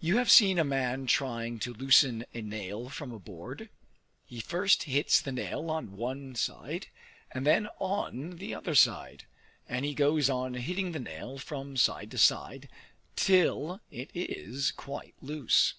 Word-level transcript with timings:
You 0.00 0.16
have 0.16 0.32
seen 0.32 0.58
a 0.58 0.64
man 0.64 1.06
trying 1.06 1.60
to 1.60 1.72
loosen 1.72 2.24
a 2.34 2.42
nail 2.42 2.88
from 2.88 3.12
a 3.12 3.20
board? 3.20 3.68
He 4.26 4.40
first 4.40 4.82
hits 4.82 5.20
the 5.20 5.30
nail 5.30 5.70
on 5.70 5.96
one 5.96 6.34
side, 6.34 6.88
and 7.30 7.46
then 7.46 7.68
on 7.78 8.38
the 8.38 8.52
other 8.52 8.74
side; 8.74 9.26
and 9.68 9.84
he 9.84 9.94
goes 9.94 10.28
on 10.28 10.54
hitting 10.54 10.90
the 10.90 10.98
nail 10.98 11.38
from 11.38 11.76
side 11.76 12.10
to 12.10 12.18
side, 12.18 12.68
till 13.14 13.80
it 13.92 14.10
is 14.12 14.72
quite 14.72 15.14
loose. 15.22 15.74